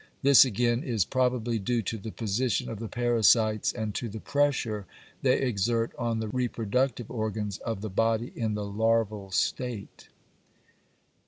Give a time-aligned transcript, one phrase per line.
[0.23, 4.87] This, again, is probably due to the position of the parasites and to the pressure
[5.21, 10.07] they exert on the reproductive organs of the body in the larval state.